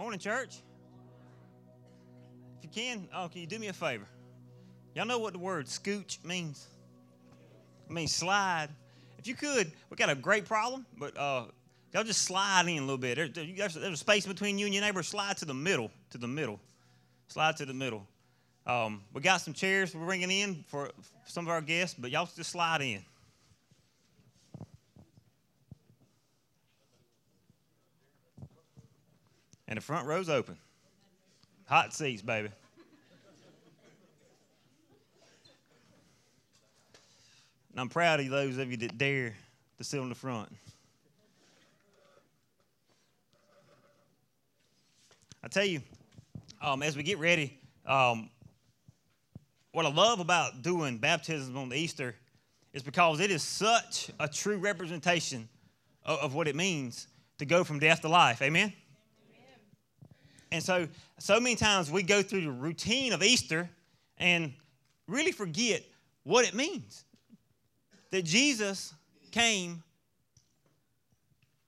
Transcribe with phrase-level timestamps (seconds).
[0.00, 0.56] Morning, church.
[2.56, 4.06] If you can, oh, can you do me a favor?
[4.94, 6.66] Y'all know what the word scooch means?
[7.86, 8.68] It means slide.
[9.18, 11.44] If you could, we got a great problem, but uh,
[11.92, 13.16] y'all just slide in a little bit.
[13.16, 15.02] There, there's, there's a space between you and your neighbor.
[15.02, 16.58] Slide to the middle, to the middle.
[17.28, 18.06] Slide to the middle.
[18.66, 20.92] Um, we got some chairs we're bringing in for
[21.26, 23.04] some of our guests, but y'all just slide in.
[29.70, 30.56] And the front row's open.
[31.66, 32.48] Hot seats, baby.
[37.70, 39.32] And I'm proud of those of you that dare
[39.78, 40.48] to sit on the front.
[45.42, 45.80] I tell you,
[46.60, 48.28] um, as we get ready, um,
[49.70, 52.16] what I love about doing baptism on the Easter
[52.72, 55.48] is because it is such a true representation
[56.04, 57.06] of, of what it means
[57.38, 58.42] to go from death to life.
[58.42, 58.72] Amen?
[60.52, 63.68] And so, so many times we go through the routine of Easter
[64.18, 64.52] and
[65.06, 65.82] really forget
[66.24, 67.04] what it means
[68.10, 68.92] that Jesus
[69.30, 69.82] came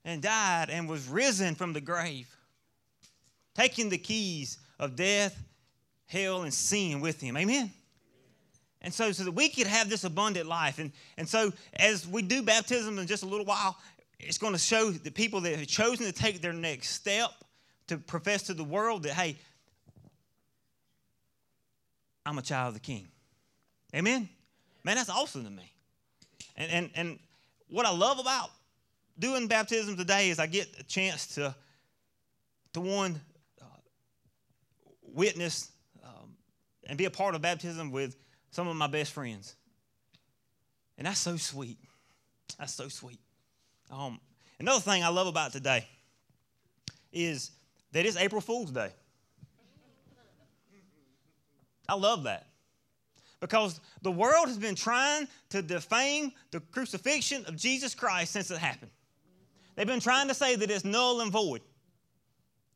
[0.05, 2.35] and died and was risen from the grave,
[3.55, 5.37] taking the keys of death,
[6.07, 7.37] hell, and sin with him.
[7.37, 7.71] Amen?
[8.81, 10.77] And so, so that we could have this abundant life.
[10.77, 13.77] And, and so, as we do baptism in just a little while,
[14.19, 17.31] it's going to show the people that have chosen to take their next step
[17.87, 19.37] to profess to the world that, hey,
[22.25, 23.07] I'm a child of the king.
[23.95, 24.29] Amen?
[24.83, 25.71] Man, that's awesome to me.
[26.55, 27.19] And, and, and
[27.69, 28.49] what I love about
[29.17, 31.53] doing baptism today is I get a chance to,
[32.73, 33.19] to one,
[33.61, 33.65] uh,
[35.01, 35.71] witness
[36.03, 36.35] um,
[36.87, 38.15] and be a part of baptism with
[38.51, 39.55] some of my best friends.
[40.97, 41.77] And that's so sweet.
[42.57, 43.19] That's so sweet.
[43.91, 44.19] Um,
[44.59, 45.87] another thing I love about today
[47.11, 47.51] is
[47.93, 48.89] that it's April Fool's Day.
[51.87, 52.47] I love that.
[53.39, 58.57] Because the world has been trying to defame the crucifixion of Jesus Christ since it
[58.57, 58.91] happened.
[59.75, 61.61] They've been trying to say that it's null and void.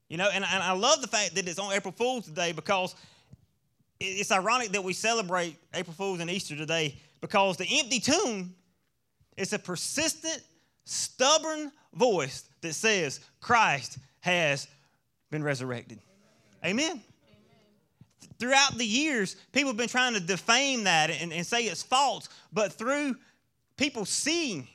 [0.10, 2.96] You know, and, and I love the fact that it's on April Fool's Day because
[4.00, 8.54] it's ironic that we celebrate April Fool's and Easter today because the empty tomb
[9.36, 10.42] is a persistent,
[10.86, 14.68] stubborn voice that says Christ has
[15.30, 16.00] been resurrected.
[16.66, 16.90] Amen.
[16.90, 17.02] Amen.
[18.40, 22.30] Throughout the years, people have been trying to defame that and, and say it's false,
[22.54, 23.16] but through
[23.78, 24.68] people seeing,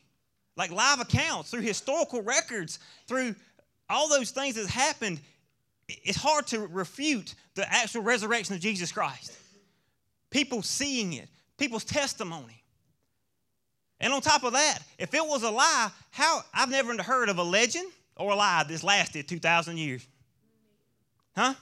[0.56, 3.34] like live accounts, through historical records, through
[3.88, 5.20] all those things that happened,
[5.88, 9.32] it's hard to refute the actual resurrection of Jesus Christ.
[10.30, 12.62] People seeing it, people's testimony.
[14.00, 17.38] And on top of that, if it was a lie, how I've never heard of
[17.38, 20.06] a legend or a lie that's lasted 2,000 years.
[21.36, 21.54] Huh?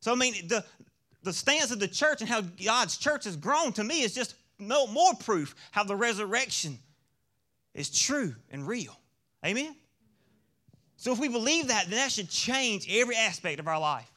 [0.00, 0.64] So, I mean, the,
[1.22, 4.34] the stance of the church and how God's church has grown to me is just
[4.58, 6.78] no more proof how the resurrection
[7.74, 8.98] is true and real.
[9.44, 9.74] Amen?
[10.96, 14.10] So, if we believe that, then that should change every aspect of our life.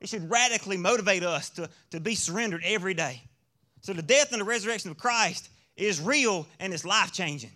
[0.00, 3.22] It should radically motivate us to, to be surrendered every day.
[3.82, 7.52] So, the death and the resurrection of Christ is real and it's life changing.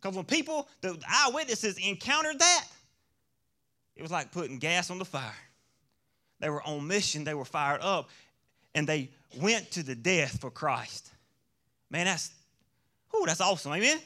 [0.00, 2.64] Because when people, the eyewitnesses, encountered that,
[3.96, 5.34] it was like putting gas on the fire.
[6.40, 8.08] They were on mission, they were fired up,
[8.74, 11.10] and they went to the death for Christ.
[11.90, 12.32] Man, that's,
[13.12, 13.72] whoo, that's awesome.
[13.72, 13.98] Amen?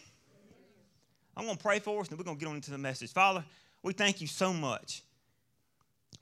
[1.37, 3.13] I'm to pray for us, and we're to get on into the message.
[3.13, 3.45] Father,
[3.83, 5.03] we thank you so much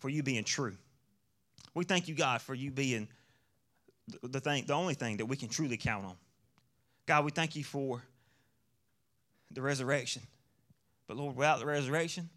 [0.01, 0.77] for you being true.
[1.75, 3.09] We thank you, God, for you being
[4.23, 6.17] the thing, the only thing that we can truly count on.
[7.07, 8.03] God, we thank you for
[9.51, 10.23] the resurrection.
[11.07, 12.29] But Lord, without the resurrection,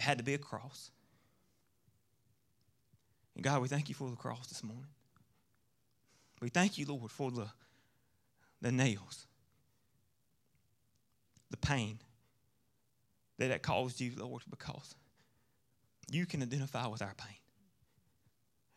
[0.00, 0.90] there had to be a cross.
[3.34, 4.86] And God, we thank you for the cross this morning.
[6.40, 7.48] We thank you, Lord, for the,
[8.62, 9.26] the nails,
[11.50, 11.98] the pain
[13.36, 14.94] that that caused you, Lord, because
[16.10, 17.36] you can identify with our pain.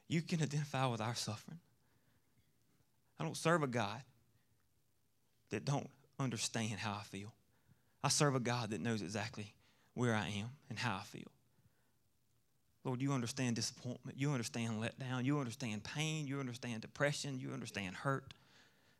[0.10, 1.60] You can identify with our suffering.
[3.18, 4.02] I don't serve a God
[5.52, 7.34] that don't understand how I feel.
[8.04, 9.54] I serve a God that knows exactly
[9.94, 11.32] where I am and how I feel.
[12.84, 14.18] Lord, you understand disappointment.
[14.18, 15.24] You understand letdown.
[15.24, 16.28] You understand pain.
[16.28, 17.40] You understand depression.
[17.40, 18.34] You understand hurt.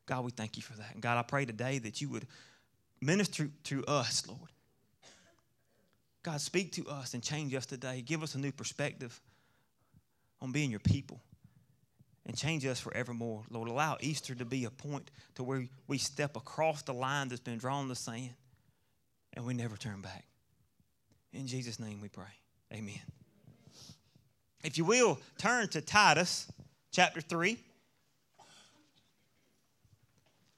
[0.06, 0.94] God, we thank you for that.
[0.94, 2.26] And God, I pray today that you would
[3.02, 4.50] minister to us, Lord.
[6.24, 8.02] God, speak to us and change us today.
[8.02, 9.20] Give us a new perspective
[10.42, 11.22] on being your people
[12.26, 13.44] and change us forevermore.
[13.50, 17.42] Lord, allow Easter to be a point to where we step across the line that's
[17.42, 18.34] been drawn in the sand
[19.34, 20.26] and we never turn back.
[21.34, 22.26] In Jesus' name we pray.
[22.72, 23.02] Amen.
[24.64, 26.48] if you will, turn to Titus
[26.92, 27.58] chapter 3.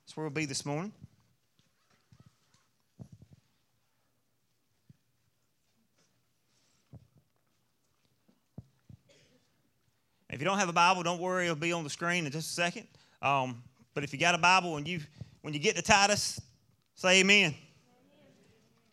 [0.05, 0.91] That's where we'll be this morning.
[10.29, 12.49] If you don't have a Bible, don't worry; it'll be on the screen in just
[12.49, 12.87] a second.
[13.21, 13.63] Um,
[13.93, 14.99] but if you got a Bible and you
[15.41, 16.41] when you get to Titus,
[16.95, 17.51] say Amen.
[17.51, 17.55] amen.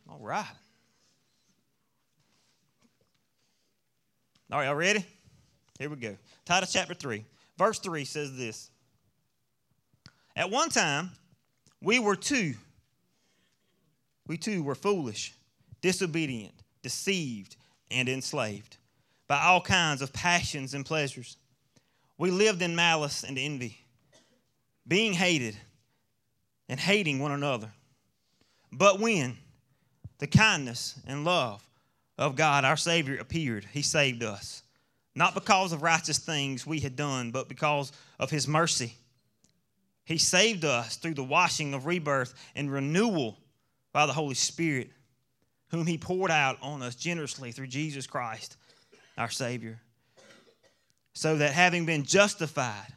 [0.08, 0.46] All right.
[4.52, 5.02] All right, y'all ready?
[5.78, 6.14] Here we go.
[6.44, 7.24] Titus chapter 3,
[7.56, 8.70] verse 3 says this
[10.36, 11.10] At one time,
[11.80, 12.52] we were two.
[14.26, 15.32] We too were foolish,
[15.80, 16.52] disobedient,
[16.82, 17.56] deceived,
[17.90, 18.76] and enslaved
[19.26, 21.38] by all kinds of passions and pleasures.
[22.18, 23.78] We lived in malice and envy,
[24.86, 25.56] being hated
[26.68, 27.70] and hating one another.
[28.70, 29.38] But when
[30.18, 31.66] the kindness and love
[32.18, 34.62] of God, our Savior, appeared, He saved us,
[35.14, 38.94] not because of righteous things we had done, but because of His mercy.
[40.04, 43.38] He saved us through the washing of rebirth and renewal
[43.92, 44.90] by the Holy Spirit,
[45.68, 48.56] whom He poured out on us generously through Jesus Christ
[49.16, 49.80] our Savior,
[51.12, 52.94] so that having been justified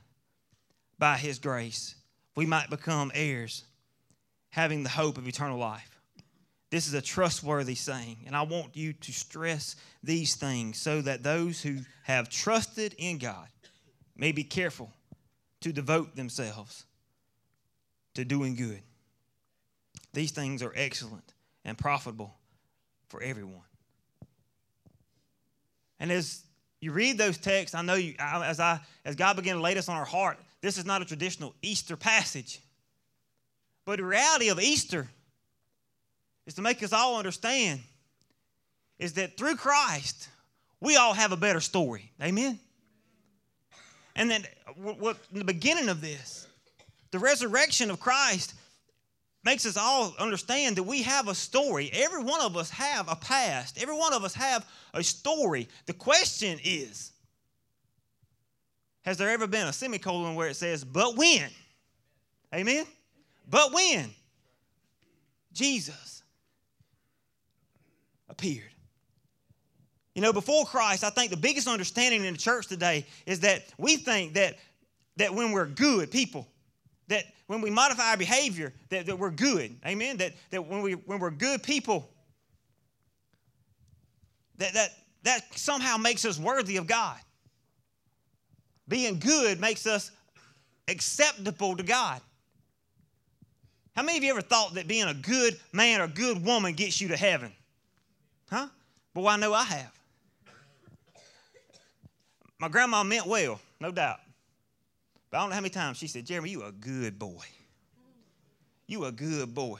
[0.97, 1.95] by His grace,
[2.35, 3.63] we might become heirs,
[4.50, 5.94] having the hope of eternal life.
[6.75, 11.24] This is a trustworthy saying, and I want you to stress these things so that
[11.24, 13.48] those who have trusted in God
[14.18, 14.92] may be careful
[15.62, 16.83] to devote themselves
[18.16, 18.81] to doing good.
[20.12, 21.33] These things are excellent
[21.63, 22.36] and profitable
[23.07, 23.63] for everyone.
[25.98, 26.44] And as
[26.81, 29.88] you read those texts, I know you, as, I, as God began to lay this
[29.88, 32.60] on our heart, this is not a traditional Easter passage.
[33.86, 35.07] But the reality of Easter
[36.45, 37.81] is to make us all understand
[39.00, 40.30] is that through Christ,
[40.80, 42.12] we all have a better story.
[42.21, 42.59] Amen?
[44.15, 44.44] And then,
[44.77, 46.47] what, in the beginning of this,
[47.12, 48.53] the resurrection of Christ
[49.44, 51.89] makes us all understand that we have a story.
[51.94, 53.81] Every one of us have a past.
[53.81, 55.68] Every one of us have a story.
[55.86, 57.12] The question is,
[59.03, 61.50] has there ever been a semicolon where it says, but when?
[62.53, 62.86] Amen?
[63.47, 64.09] But when?
[65.53, 66.14] Jesus
[68.35, 68.69] appeared.
[70.13, 73.65] You know, before Christ, I think the biggest understanding in the church today is that
[73.77, 74.55] we think that,
[75.17, 76.47] that when we're good people,
[77.07, 79.75] that when we modify our behavior, that, that we're good.
[79.85, 80.17] Amen?
[80.17, 82.09] That, that when, we, when we're good people,
[84.57, 84.89] that, that,
[85.23, 87.17] that somehow makes us worthy of God.
[88.87, 90.11] Being good makes us
[90.87, 92.21] acceptable to God.
[93.95, 97.01] How many of you ever thought that being a good man or good woman gets
[97.01, 97.51] you to heaven?
[98.50, 98.68] Huh?
[99.13, 99.92] Boy, I know I have.
[102.59, 104.19] My grandma meant well, no doubt.
[105.30, 107.44] But I don't know how many times she said, Jeremy, you a good boy.
[108.88, 109.80] You a good boy.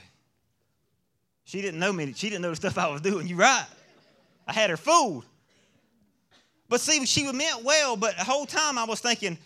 [1.44, 2.12] She didn't know me.
[2.14, 3.28] She didn't know the stuff I was doing.
[3.28, 3.64] You right.
[4.46, 5.24] I had her fooled.
[6.68, 9.38] But see, she meant well, but the whole time I was thinking,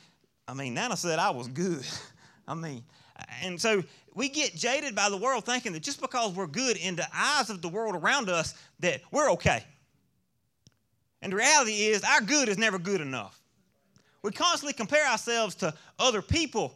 [0.49, 1.87] I mean, Nana said I was good.
[2.49, 2.83] I mean,
[3.43, 3.85] and so
[4.15, 7.51] we get jaded by the world thinking that just because we're good in the eyes
[7.51, 9.65] of the world around us, that we're okay.
[11.23, 13.41] And the reality is, our good is never good enough.
[14.23, 16.75] We constantly compare ourselves to other people,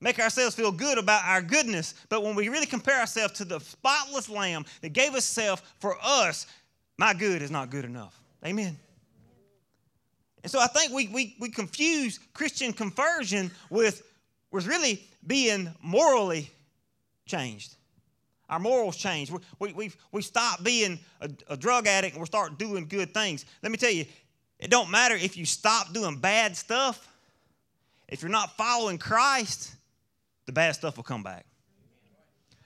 [0.00, 1.94] make ourselves feel good about our goodness.
[2.08, 6.46] But when we really compare ourselves to the spotless Lamb that gave Himself for us,
[6.98, 8.18] my good is not good enough.
[8.44, 8.76] Amen.
[10.42, 14.02] And so I think we, we, we confuse Christian conversion with,
[14.52, 16.50] with really being morally
[17.26, 17.74] changed.
[18.48, 19.30] Our morals change.
[19.30, 23.14] We, we, we, we stop being a, a drug addict and we start doing good
[23.14, 23.46] things.
[23.62, 24.04] Let me tell you,
[24.58, 27.08] it don't matter if you stop doing bad stuff.
[28.08, 29.74] If you're not following Christ,
[30.44, 31.46] the bad stuff will come back.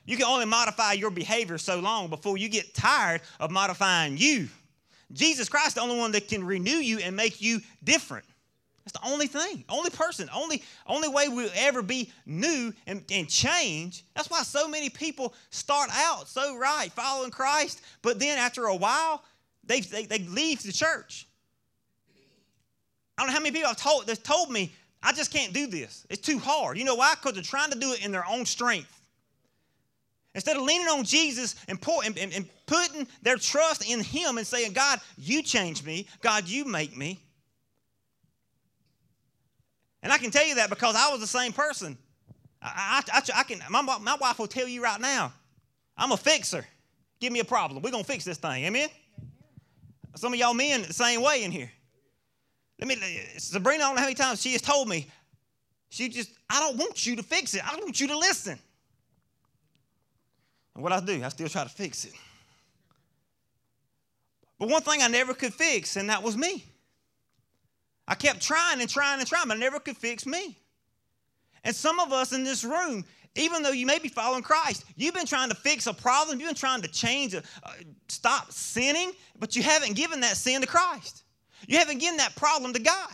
[0.05, 4.49] You can only modify your behavior so long before you get tired of modifying you.
[5.13, 8.25] Jesus Christ is the only one that can renew you and make you different.
[8.87, 13.29] That's the only thing, only person, only, only way we'll ever be new and, and
[13.29, 14.05] change.
[14.15, 18.77] That's why so many people start out so right, following Christ, but then after a
[18.77, 19.25] while,
[19.65, 21.27] they, they, they leave the church.
[23.19, 25.67] I don't know how many people have told, that's told me, I just can't do
[25.67, 26.07] this.
[26.09, 26.79] It's too hard.
[26.79, 27.15] You know why?
[27.15, 28.93] Because they're trying to do it in their own strength.
[30.37, 34.39] Instead of leaning on Jesus and, pour, and, and, and putting their trust in Him
[34.39, 36.07] and saying, God, you change me.
[36.21, 37.21] God, you make me.
[40.07, 41.99] And I can tell you that because I was the same person.
[42.63, 45.33] I, I, I, I can, my, my wife will tell you right now,
[45.97, 46.65] I'm a fixer.
[47.19, 47.83] Give me a problem.
[47.83, 48.67] We're going to fix this thing.
[48.67, 48.89] Amen?
[50.15, 51.73] Some of y'all men the same way in here.
[52.79, 52.97] Let me,
[53.39, 55.09] Sabrina, I don't know how many times she has told me,
[55.89, 57.69] she just, I don't want you to fix it.
[57.69, 58.61] I want you to listen.
[60.77, 62.13] And what I do, I still try to fix it.
[64.61, 66.65] But one thing I never could fix, and that was me.
[68.09, 70.57] I kept trying and trying and trying, but I never could fix me.
[71.65, 75.15] And some of us in this room, even though you may be following Christ, you've
[75.15, 77.73] been trying to fix a problem, you've been trying to change, a, uh,
[78.09, 81.25] stop sinning, but you haven't given that sin to Christ.
[81.67, 83.11] You haven't given that problem to God.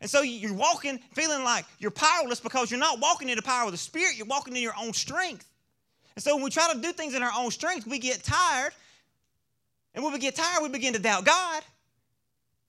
[0.00, 3.66] And so you're walking feeling like you're powerless because you're not walking in the power
[3.66, 5.46] of the Spirit, you're walking in your own strength.
[6.16, 8.72] And so when we try to do things in our own strength, we get tired.
[9.94, 11.62] And when we get tired, we begin to doubt God.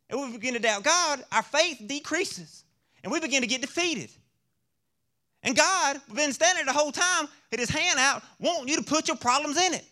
[0.10, 2.64] And we begin to doubt God, our faith decreases.
[3.04, 4.10] And we begin to get defeated.
[5.44, 9.08] And God, been standing the whole time, had his hand out, wanting you to put
[9.08, 9.86] your problems in it.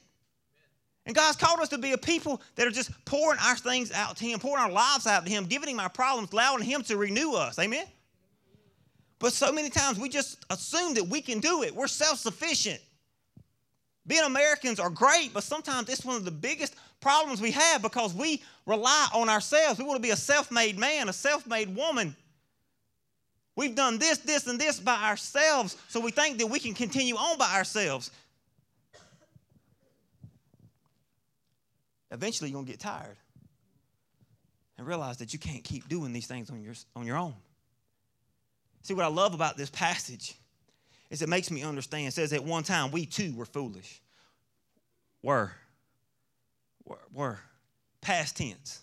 [1.08, 4.18] And God's called us to be a people that are just pouring our things out
[4.18, 6.98] to Him, pouring our lives out to Him, giving Him our problems, allowing Him to
[6.98, 7.58] renew us.
[7.58, 7.86] Amen?
[9.18, 11.74] But so many times we just assume that we can do it.
[11.74, 12.82] We're self sufficient.
[14.06, 18.14] Being Americans are great, but sometimes it's one of the biggest problems we have because
[18.14, 19.80] we rely on ourselves.
[19.80, 22.16] We want to be a self made man, a self made woman.
[23.56, 27.16] We've done this, this, and this by ourselves, so we think that we can continue
[27.16, 28.12] on by ourselves.
[32.12, 33.18] eventually you're going to get tired
[34.78, 37.34] and realize that you can't keep doing these things on your, on your own.
[38.84, 40.36] See, what I love about this passage
[41.10, 42.08] is it makes me understand.
[42.08, 44.02] It says at one time we too were foolish.
[45.24, 45.52] Were.
[46.88, 47.00] Were.
[47.14, 47.40] Were.
[48.02, 48.82] Past tense.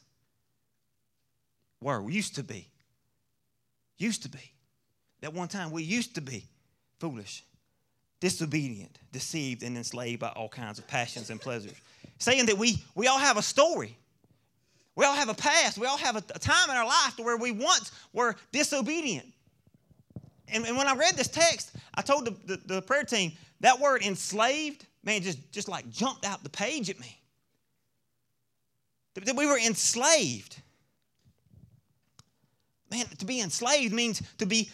[1.81, 2.01] Were.
[2.01, 2.69] We used to be.
[3.99, 4.53] Used to be.
[5.21, 6.45] That one time we used to be
[7.01, 7.43] foolish,
[8.21, 11.75] disobedient, deceived, and enslaved by all kinds of passions and pleasures
[12.19, 13.97] saying that we, we all have a story.
[14.97, 15.79] We all have a past.
[15.79, 19.27] We all have a, a time in our life to where we once were disobedient.
[20.49, 23.81] And, and when I read this text, I told the, the, the prayer team that
[23.81, 27.19] word enslaved, man, just, just like jumped out the page at me.
[29.15, 30.61] That, we were enslaved.
[32.91, 34.71] Man, to be enslaved means to be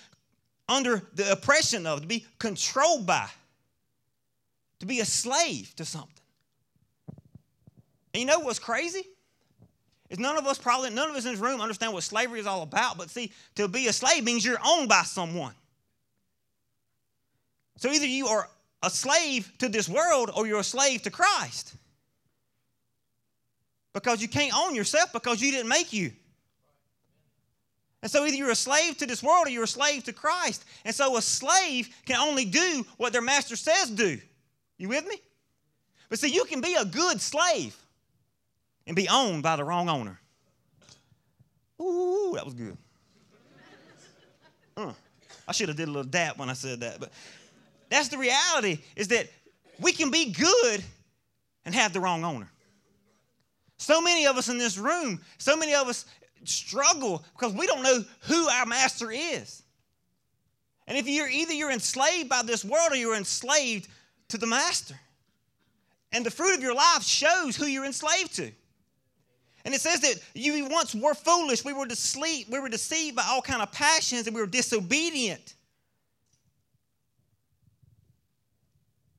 [0.68, 3.28] under the oppression of, to be controlled by,
[4.78, 6.14] to be a slave to something.
[8.14, 9.04] And you know what's crazy?
[10.08, 12.46] Is none of us probably, none of us in this room understand what slavery is
[12.46, 12.98] all about.
[12.98, 15.54] But see, to be a slave means you're owned by someone.
[17.76, 18.48] So either you are
[18.82, 21.74] a slave to this world or you're a slave to Christ.
[23.92, 26.12] Because you can't own yourself because you didn't make you.
[28.02, 30.64] And so either you're a slave to this world or you're a slave to Christ.
[30.84, 34.18] And so a slave can only do what their master says do.
[34.78, 35.16] You with me?
[36.08, 37.76] But see, you can be a good slave
[38.86, 40.18] and be owned by the wrong owner.
[41.80, 42.76] Ooh, that was good.
[44.76, 44.92] Uh,
[45.46, 47.12] I should have did a little dap when I said that, but
[47.88, 49.28] that's the reality is that
[49.78, 50.82] we can be good
[51.64, 52.50] and have the wrong owner.
[53.80, 56.04] So many of us in this room, so many of us
[56.44, 59.62] struggle because we don't know who our master is.
[60.86, 63.88] And if you're either you're enslaved by this world or you're enslaved
[64.28, 65.00] to the master.
[66.12, 68.52] And the fruit of your life shows who you're enslaved to.
[69.64, 71.64] And it says that you once were foolish.
[71.64, 75.54] We were deceived, we were deceived by all kind of passions and we were disobedient.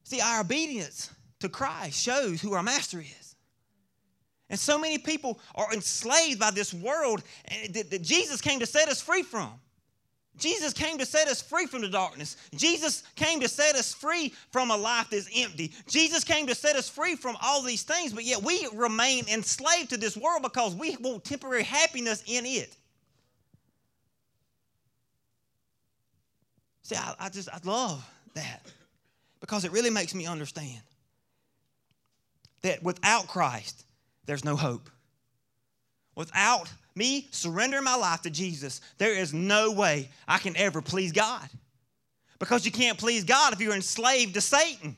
[0.04, 3.21] See, our obedience to Christ shows who our master is.
[4.52, 8.90] And so many people are enslaved by this world eh, that Jesus came to set
[8.90, 9.54] us free from.
[10.38, 12.36] Jesus came to set us free from the darkness.
[12.56, 15.72] Jesus came to set us free from a life that's empty.
[15.88, 19.92] Jesus came to set us free from all these things, but yet we remain enslaved
[19.92, 22.76] to this world because we want temporary happiness in it.
[26.84, 28.66] See, I, I just, I love that
[29.40, 30.82] because it really makes me understand
[32.64, 33.86] that without Christ,
[34.32, 34.90] there's no hope.
[36.16, 41.12] Without me surrendering my life to Jesus, there is no way I can ever please
[41.12, 41.50] God.
[42.40, 44.96] Because you can't please God if you're enslaved to Satan.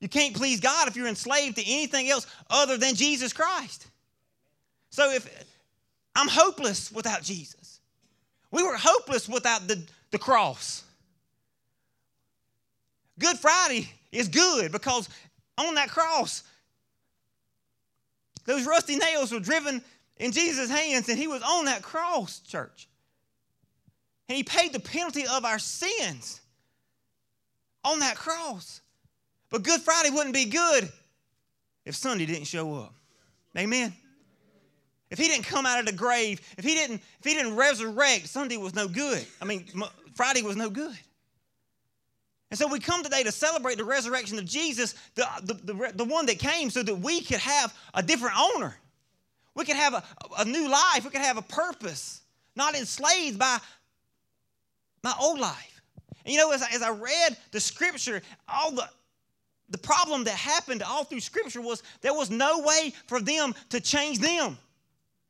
[0.00, 3.88] You can't please God if you're enslaved to anything else other than Jesus Christ.
[4.88, 5.28] So if
[6.16, 7.80] I'm hopeless without Jesus,
[8.52, 9.82] we were hopeless without the,
[10.12, 10.82] the cross.
[13.18, 15.10] Good Friday is good because
[15.58, 16.42] on that cross,
[18.44, 19.82] those rusty nails were driven
[20.16, 22.88] in Jesus' hands, and he was on that cross, church.
[24.28, 26.40] And he paid the penalty of our sins
[27.84, 28.80] on that cross.
[29.50, 30.90] But Good Friday wouldn't be good
[31.84, 32.94] if Sunday didn't show up.
[33.56, 33.92] Amen.
[35.10, 38.26] if he didn't come out of the grave, if he didn't, if he didn't resurrect,
[38.26, 39.24] Sunday was no good.
[39.40, 39.66] I mean,
[40.14, 40.96] Friday was no good.
[42.54, 46.04] And so we come today to celebrate the resurrection of Jesus, the, the, the, the
[46.04, 48.76] one that came so that we could have a different owner.
[49.56, 50.04] We could have a,
[50.38, 51.00] a new life.
[51.02, 52.20] We could have a purpose,
[52.54, 53.58] not enslaved by
[55.02, 55.82] my old life.
[56.24, 58.88] And you know, as I, as I read the scripture, all the
[59.70, 63.80] the problem that happened all through scripture was there was no way for them to
[63.80, 64.56] change them.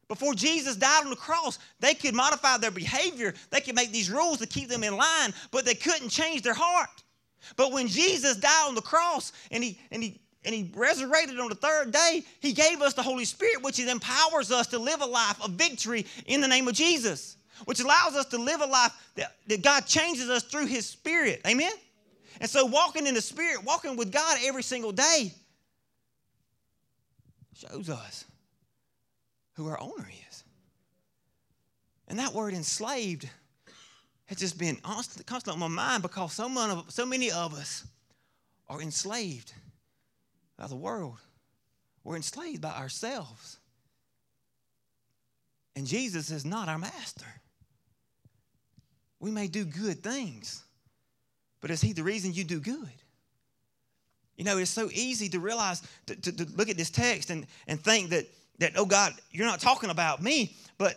[0.09, 3.33] Before Jesus died on the cross, they could modify their behavior.
[3.49, 6.52] They could make these rules to keep them in line, but they couldn't change their
[6.52, 7.03] heart.
[7.56, 11.48] But when Jesus died on the cross and he, and he, and he resurrected on
[11.48, 15.06] the third day, he gave us the Holy Spirit, which empowers us to live a
[15.06, 18.92] life of victory in the name of Jesus, which allows us to live a life
[19.14, 21.40] that, that God changes us through his Spirit.
[21.46, 21.72] Amen?
[22.40, 25.32] And so, walking in the Spirit, walking with God every single day,
[27.54, 28.24] shows us
[29.54, 30.44] who our owner is.
[32.08, 33.28] And that word enslaved
[34.26, 37.54] has just been constant, constant on my mind because so many, of, so many of
[37.54, 37.87] us
[38.69, 39.52] are enslaved
[40.57, 41.19] by the world.
[42.04, 43.59] We're enslaved by ourselves.
[45.76, 47.26] And Jesus is not our master.
[49.21, 50.62] We may do good things,
[51.61, 52.93] but is He the reason you do good?
[54.37, 57.47] You know, it's so easy to realize, to, to, to look at this text and,
[57.66, 58.26] and think that,
[58.59, 60.97] that, oh God, you're not talking about me, but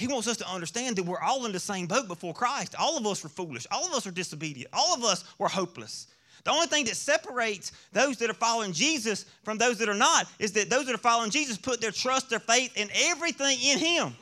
[0.00, 2.74] he wants us to understand that we're all in the same boat before Christ.
[2.78, 3.66] All of us were foolish.
[3.70, 4.70] All of us are disobedient.
[4.72, 6.06] All of us were hopeless.
[6.44, 10.26] The only thing that separates those that are following Jesus from those that are not
[10.38, 13.78] is that those that are following Jesus put their trust, their faith, and everything in
[13.78, 14.14] Him.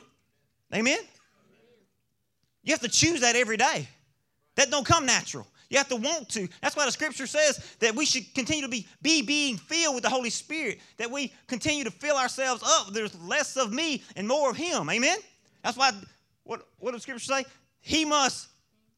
[0.73, 0.99] Amen?
[2.63, 3.87] You have to choose that every day.
[4.55, 5.47] That don't come natural.
[5.69, 6.49] You have to want to.
[6.61, 10.03] That's why the scripture says that we should continue to be, be being filled with
[10.03, 12.91] the Holy Spirit, that we continue to fill ourselves up.
[12.91, 14.89] There's less of me and more of Him.
[14.89, 15.17] Amen?
[15.63, 15.91] That's why,
[16.43, 17.45] what, what does Scripture say?
[17.81, 18.49] He must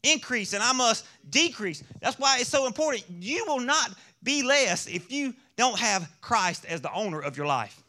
[0.04, 1.84] increase and I must decrease.
[2.02, 3.06] That's why it's so important.
[3.20, 3.92] You will not
[4.24, 7.82] be less if you don't have Christ as the owner of your life.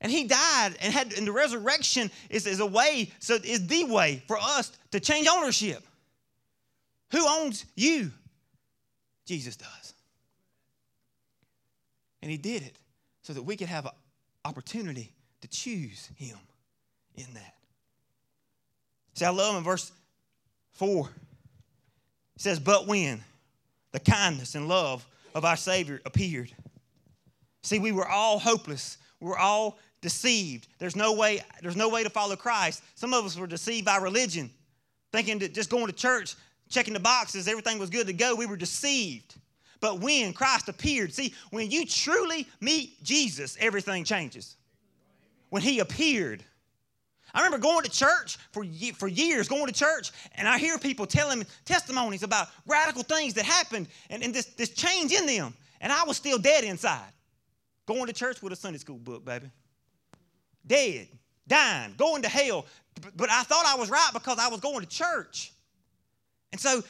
[0.00, 3.84] And he died and had and the resurrection is, is a way, so is the
[3.84, 5.84] way for us to change ownership.
[7.12, 8.12] Who owns you?
[9.24, 9.94] Jesus does.
[12.22, 12.76] And he did it
[13.22, 13.92] so that we could have an
[14.44, 16.38] opportunity to choose him
[17.16, 17.54] in that.
[19.14, 19.92] See, I love in verse
[20.72, 21.08] 4.
[22.36, 23.22] It says, But when
[23.92, 26.52] the kindness and love of our Savior appeared.
[27.62, 28.98] See, we were all hopeless.
[29.20, 30.68] We were all deceived.
[30.78, 32.82] There's no way, there's no way to follow Christ.
[32.94, 34.50] Some of us were deceived by religion,
[35.12, 36.34] thinking that just going to church,
[36.68, 38.34] checking the boxes, everything was good to go.
[38.34, 39.34] We were deceived.
[39.80, 44.56] But when Christ appeared, see, when you truly meet Jesus, everything changes.
[45.50, 46.44] When he appeared,
[47.34, 51.06] I remember going to church for, for years, going to church, and I hear people
[51.06, 55.54] telling testimonies about radical things that happened and, and this, this change in them.
[55.80, 57.12] And I was still dead inside.
[57.86, 59.50] Going to church with a Sunday school book, baby.
[60.66, 61.08] Dead,
[61.46, 62.66] dying, going to hell.
[63.16, 65.52] But I thought I was right because I was going to church.
[66.52, 66.82] And so,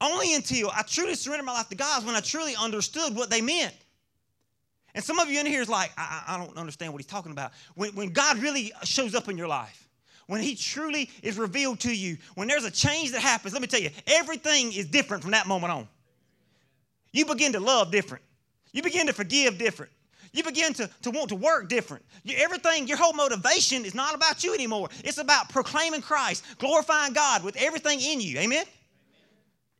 [0.00, 3.40] only until I truly surrendered my life to God when I truly understood what they
[3.40, 3.74] meant.
[4.94, 7.32] And some of you in here is like, I, I don't understand what he's talking
[7.32, 7.52] about.
[7.74, 9.88] When, when God really shows up in your life,
[10.26, 13.68] when he truly is revealed to you, when there's a change that happens, let me
[13.68, 15.88] tell you, everything is different from that moment on.
[17.12, 18.22] You begin to love different.
[18.72, 19.90] You begin to forgive different.
[20.32, 22.04] You begin to, to want to work different.
[22.22, 24.88] You, everything, your whole motivation is not about you anymore.
[25.02, 28.38] It's about proclaiming Christ, glorifying God with everything in you.
[28.38, 28.58] Amen?
[28.58, 28.66] Amen.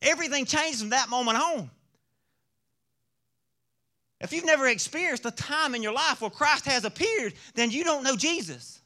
[0.02, 1.70] Everything changes from that moment on.
[4.20, 7.84] If you've never experienced a time in your life where Christ has appeared, then you
[7.84, 8.80] don't know Jesus.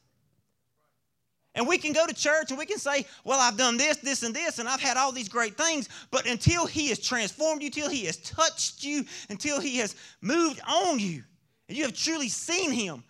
[1.55, 4.23] And we can go to church and we can say, Well, I've done this, this,
[4.23, 5.87] and this, and I've had all these great things.
[6.11, 10.61] But until He has transformed you, until He has touched you, until He has moved
[10.67, 11.23] on you,
[11.67, 13.03] and you have truly seen Him,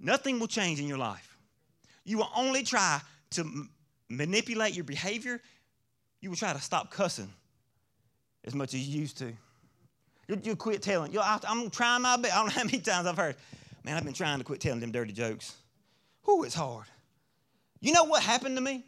[0.00, 1.36] nothing will change in your life.
[2.04, 3.68] You will only try to
[4.08, 5.40] manipulate your behavior.
[6.20, 7.32] You will try to stop cussing
[8.44, 9.32] as much as you used to.
[10.28, 11.12] You, you quit telling.
[11.12, 12.34] You, I, am trying my best.
[12.34, 13.36] I don't know how many times I've heard,
[13.84, 15.56] man, I've been trying to quit telling them dirty jokes.
[16.24, 16.86] Whew, it's hard.
[17.80, 18.84] You know what happened to me?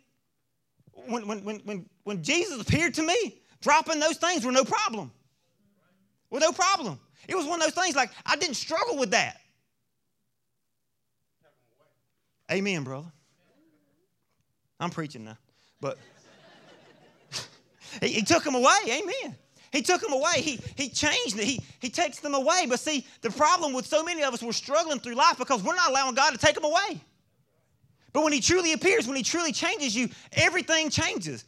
[1.07, 5.11] When, when, when, when, when Jesus appeared to me, dropping those things were no problem.
[6.31, 7.01] Were no problem.
[7.29, 9.41] It was one of those things like I didn't struggle with that.
[12.51, 13.11] Amen, brother.
[14.79, 15.39] I'm preaching now.
[15.81, 15.99] But
[18.03, 18.77] he, he took them away.
[18.87, 19.37] Amen.
[19.75, 20.41] He took them away.
[20.41, 21.45] He, he changed it.
[21.45, 22.67] He, he takes them away.
[22.69, 25.75] But see, the problem with so many of us, we're struggling through life because we're
[25.75, 27.01] not allowing God to take them away.
[28.13, 31.45] But when He truly appears, when He truly changes you, everything changes.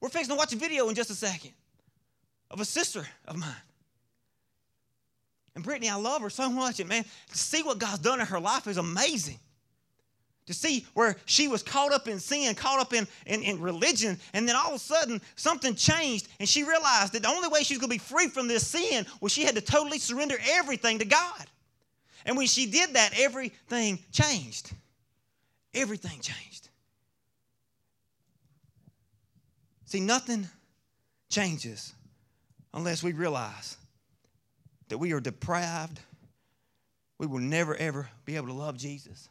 [0.00, 1.50] We're fixing to watch a video in just a second
[2.52, 3.50] of a sister of mine.
[5.56, 6.78] And Brittany, I love her so much.
[6.78, 9.40] And man, to see what God's done in her life is amazing
[10.48, 14.18] to see where she was caught up in sin, caught up in, in, in, religion,
[14.32, 17.62] and then all of a sudden something changed, and she realized that the only way
[17.62, 20.36] she was going to be free from this sin was she had to totally surrender
[20.52, 21.44] everything to God.
[22.24, 24.72] And when she did that, everything changed.
[25.74, 26.70] Everything changed.
[29.84, 30.48] See, nothing
[31.28, 31.92] changes
[32.72, 33.76] unless we realize
[34.88, 36.00] that we are deprived.
[37.18, 39.28] We will never, ever be able to love Jesus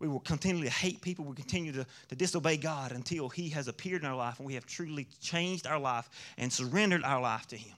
[0.00, 1.26] we will continually hate people.
[1.26, 4.54] We continue to, to disobey God until He has appeared in our life and we
[4.54, 6.08] have truly changed our life
[6.38, 7.76] and surrendered our life to Him.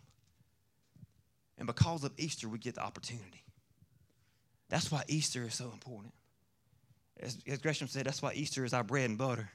[1.59, 3.43] And because of Easter, we get the opportunity.
[4.69, 6.15] That's why Easter is so important.
[7.21, 9.51] As, as Gresham said, that's why Easter is our bread and butter.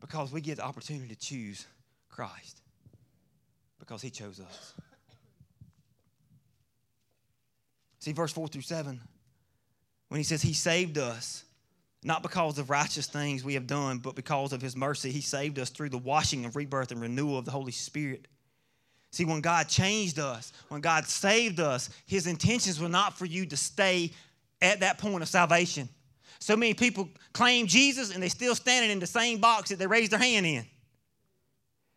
[0.00, 1.66] Because we get the opportunity to choose
[2.08, 2.62] Christ.
[3.78, 4.72] Because He chose us.
[8.00, 9.00] See, verse 4 through 7
[10.12, 11.42] when he says he saved us,
[12.02, 15.10] not because of righteous things we have done, but because of his mercy.
[15.10, 18.28] He saved us through the washing of rebirth and renewal of the Holy Spirit.
[19.10, 23.46] See, when God changed us, when God saved us, his intentions were not for you
[23.46, 24.12] to stay
[24.60, 25.88] at that point of salvation.
[26.40, 29.86] So many people claim Jesus and they're still standing in the same box that they
[29.86, 30.66] raised their hand in.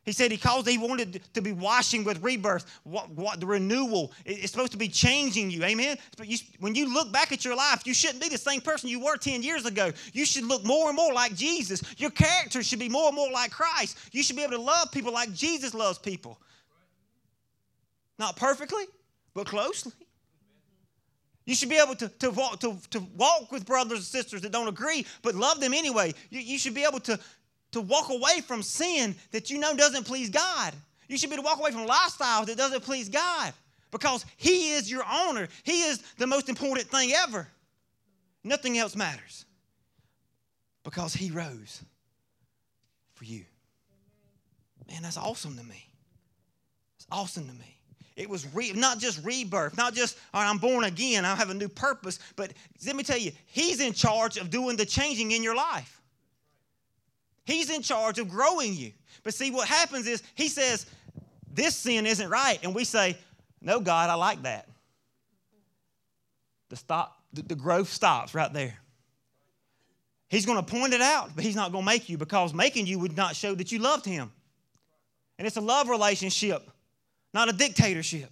[0.06, 4.12] He said he caused, he wanted to be washing with rebirth, what, what, the renewal.
[4.24, 5.64] It's supposed to be changing you.
[5.64, 5.98] Amen?
[6.16, 8.88] But you, when you look back at your life, you shouldn't be the same person
[8.88, 9.92] you were 10 years ago.
[10.14, 11.82] You should look more and more like Jesus.
[11.98, 13.98] Your character should be more and more like Christ.
[14.12, 16.40] You should be able to love people like Jesus loves people.
[18.20, 18.84] Not perfectly,
[19.34, 19.92] but closely.
[21.46, 24.52] You should be able to, to, walk, to, to walk with brothers and sisters that
[24.52, 26.14] don't agree, but love them anyway.
[26.30, 27.20] You, you should be able to,
[27.76, 30.74] to walk away from sin that you know doesn't please God.
[31.10, 33.54] You should be to walk away from lifestyles that doesn't please God
[33.92, 35.50] because He is your owner.
[35.64, 37.50] He is the most important thing ever.
[38.46, 39.44] Nothing else matters
[40.86, 41.82] because He rose
[43.14, 43.44] for you.
[44.88, 45.86] Man, that's awesome to me.
[46.96, 47.78] It's awesome to me.
[48.16, 51.50] It was re- not just rebirth, not just, all right, I'm born again, I have
[51.50, 52.54] a new purpose, but
[52.88, 56.00] let me tell you, He's in charge of doing the changing in your life.
[57.46, 58.92] He's in charge of growing you.
[59.24, 60.86] But see, what happens is he says,
[61.52, 62.60] This sin isn't right.
[62.64, 63.18] And we say,
[63.62, 64.68] No, God, I like that.
[66.70, 68.76] The, stop, the, the growth stops right there.
[70.28, 72.88] He's going to point it out, but he's not going to make you because making
[72.88, 74.32] you would not show that you loved him.
[75.38, 76.68] And it's a love relationship,
[77.34, 78.32] not a dictatorship.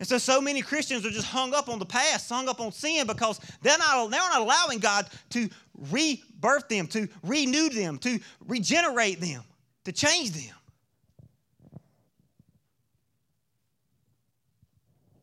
[0.00, 2.72] And so, so many Christians are just hung up on the past, hung up on
[2.72, 5.48] sin because they're not, they're not allowing God to
[5.90, 9.42] rebirth them, to renew them, to regenerate them,
[9.84, 10.54] to change them.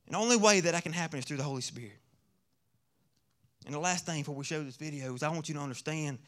[0.06, 1.98] And the only way that that can happen is through the Holy Spirit.
[3.66, 6.20] And the last thing before we show this video is I want you to understand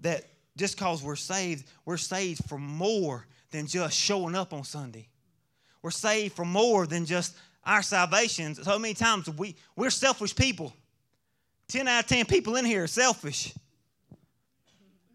[0.00, 0.24] that
[0.56, 5.08] just because we're saved, we're saved for more than just showing up on Sunday.
[5.82, 8.54] We're saved for more than just our salvation.
[8.54, 10.72] So many times we, we're selfish people.
[11.68, 13.54] 10 out of 10 people in here are selfish.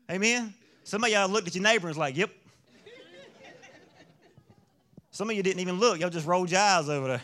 [0.09, 0.53] Amen?
[0.83, 2.29] Some of y'all looked at your neighbor and was like, yep.
[5.11, 5.99] Some of you didn't even look.
[5.99, 7.21] Y'all just rolled your eyes over there.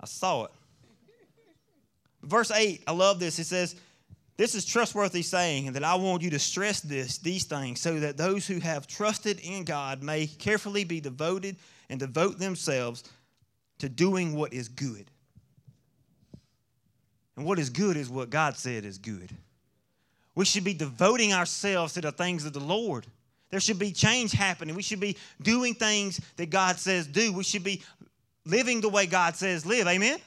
[0.00, 0.50] I saw it.
[2.22, 3.38] Verse 8, I love this.
[3.38, 3.76] It says,
[4.38, 8.00] This is trustworthy saying, and that I want you to stress this, these things, so
[8.00, 11.56] that those who have trusted in God may carefully be devoted
[11.90, 13.04] and devote themselves
[13.80, 15.10] to doing what is good.
[17.36, 19.30] And what is good is what God said is good.
[20.34, 23.06] We should be devoting ourselves to the things of the Lord.
[23.50, 24.74] There should be change happening.
[24.74, 27.32] We should be doing things that God says do.
[27.32, 27.82] We should be
[28.46, 29.86] living the way God says live.
[29.88, 30.18] Amen?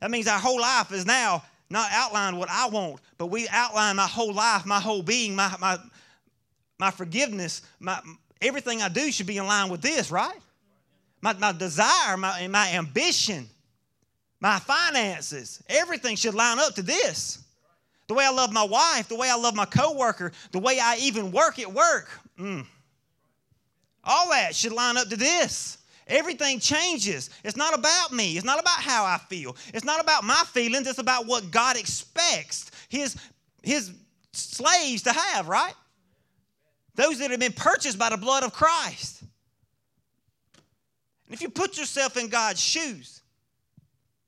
[0.00, 3.96] That means our whole life is now not outlined what I want, but we outline
[3.96, 5.78] my whole life, my whole being, my, my,
[6.78, 8.00] my forgiveness, my,
[8.42, 10.38] everything I do should be in line with this, right?
[11.20, 13.48] My, my desire, my, my ambition,
[14.40, 17.44] my finances, everything should line up to this.
[18.08, 20.96] The way I love my wife, the way I love my coworker, the way I
[21.00, 22.08] even work at work.
[22.38, 22.66] Mm.
[24.02, 25.78] All that should line up to this.
[26.08, 27.30] Everything changes.
[27.44, 28.36] It's not about me.
[28.36, 29.54] It's not about how I feel.
[29.72, 30.88] It's not about my feelings.
[30.88, 33.16] It's about what God expects his,
[33.62, 33.92] his
[34.32, 35.74] slaves to have, right?
[37.00, 39.22] those that have been purchased by the blood of Christ.
[41.30, 43.22] And if you put yourself in God's shoes,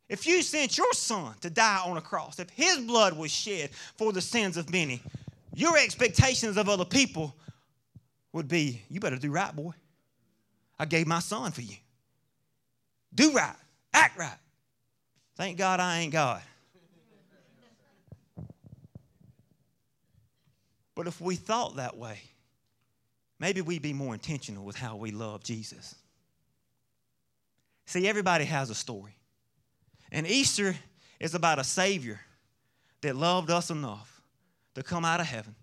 [0.09, 3.71] if you sent your son to die on a cross, if his blood was shed
[3.97, 5.03] for the sins of many,
[5.53, 7.35] your expectations of other people
[8.33, 9.73] would be you better do right, boy.
[10.79, 11.75] I gave my son for you.
[13.13, 13.57] Do right,
[13.93, 14.39] act right.
[15.37, 16.41] Thank God I ain't God.
[20.95, 22.21] But if we thought that way,
[23.41, 25.97] maybe we'd be more intentional with how we love Jesus.
[27.87, 29.17] See, everybody has a story.
[30.11, 30.77] And Easter
[31.19, 32.21] is about a Savior
[33.01, 34.23] that loved us enough
[34.75, 35.55] to come out of heaven,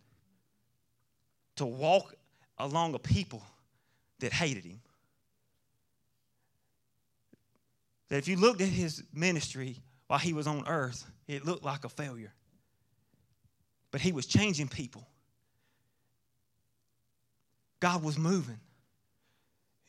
[1.55, 2.13] to walk
[2.57, 3.41] along a people
[4.19, 4.81] that hated him.
[8.09, 9.77] That if you looked at his ministry
[10.07, 12.33] while he was on earth, it looked like a failure.
[13.91, 15.07] But he was changing people.
[17.79, 18.59] God was moving.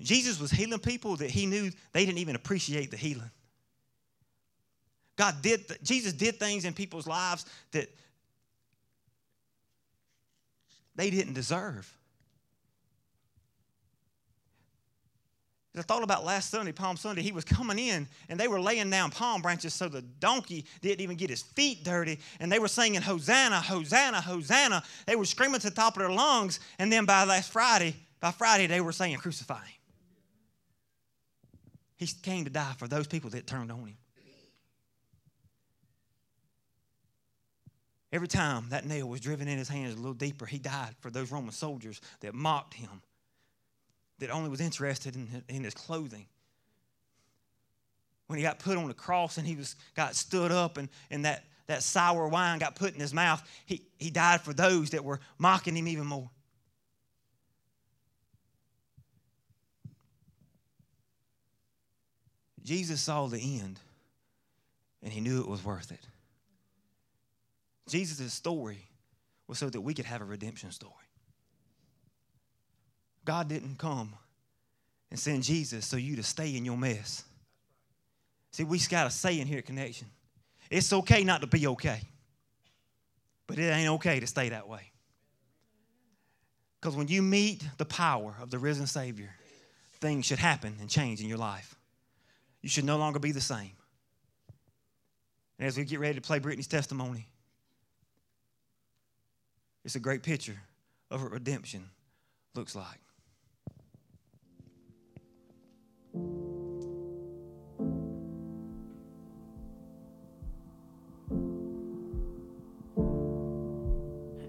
[0.01, 3.31] Jesus was healing people that he knew they didn't even appreciate the healing.
[5.17, 7.89] God did, th- Jesus did things in people's lives that
[10.97, 11.93] they didn't deserve.
[15.77, 18.91] I thought about last Sunday, Palm Sunday, he was coming in and they were laying
[18.91, 22.19] down palm branches so the donkey didn't even get his feet dirty.
[22.41, 24.83] And they were singing, Hosanna, Hosanna, Hosanna.
[25.07, 26.59] They were screaming to the top of their lungs.
[26.79, 29.80] And then by last Friday, by Friday, they were saying, Crucify him.
[32.01, 33.97] He came to die for those people that turned on him.
[38.11, 41.11] Every time that nail was driven in his hands a little deeper, he died for
[41.11, 43.03] those Roman soldiers that mocked him
[44.19, 46.25] that only was interested in, his clothing.
[48.29, 51.27] When he got put on the cross and he was got stood up and, and
[51.27, 55.05] that, that sour wine got put in his mouth, he, he died for those that
[55.05, 56.31] were mocking him even more.
[62.65, 63.79] Jesus saw the end
[65.03, 66.07] and he knew it was worth it.
[67.89, 68.89] Jesus' story
[69.47, 70.93] was so that we could have a redemption story.
[73.25, 74.15] God didn't come
[75.11, 77.25] and send Jesus so you to stay in your mess.
[78.53, 80.09] See, we got a saying here at Connection.
[80.71, 82.01] It's okay not to be okay,
[83.47, 84.93] but it ain't okay to stay that way.
[86.81, 89.35] Because when you meet the power of the risen Savior,
[90.01, 91.75] things should happen and change in your life.
[92.63, 93.73] You should no longer be the same.
[95.59, 97.29] And as we get ready to play Brittany's testimony,
[99.85, 100.61] it's a great picture
[101.11, 101.91] of what redemption
[102.55, 103.01] looks like.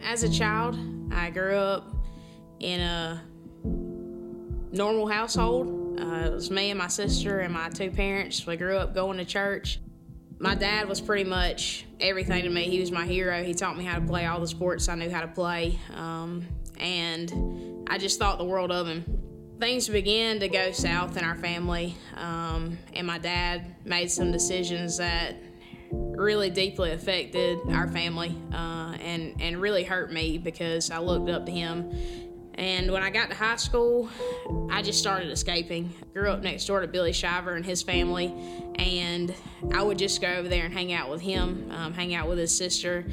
[0.03, 0.77] As a child,
[1.13, 1.95] I grew up
[2.59, 3.21] in a
[4.71, 5.80] normal household.
[6.01, 8.45] Uh, it was me and my sister and my two parents.
[8.47, 9.79] We grew up going to church.
[10.39, 12.63] My dad was pretty much everything to me.
[12.63, 13.43] He was my hero.
[13.43, 15.79] He taught me how to play all the sports I knew how to play.
[15.95, 16.47] Um,
[16.79, 19.21] and I just thought the world of him
[19.61, 24.97] things began to go south in our family, um, and my dad made some decisions
[24.97, 25.35] that
[25.91, 31.45] really deeply affected our family uh, and, and really hurt me because I looked up
[31.45, 31.91] to him.
[32.61, 34.07] And when I got to high school,
[34.69, 35.91] I just started escaping.
[36.13, 38.31] Grew up next door to Billy Shiver and his family,
[38.75, 39.33] and
[39.73, 42.37] I would just go over there and hang out with him, um, hang out with
[42.37, 43.03] his sister.